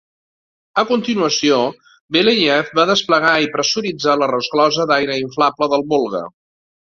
A 0.81 0.83
continuació, 0.91 1.59
Belyayev 2.17 2.71
va 2.79 2.85
desplegar 2.93 3.35
i 3.45 3.51
pressuritzar 3.59 4.17
la 4.23 4.31
resclosa 4.33 4.89
d'aire 4.93 5.19
inflable 5.27 5.69
del 5.77 5.87
Volga. 5.95 6.25